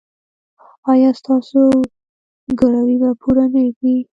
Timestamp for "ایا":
0.91-1.09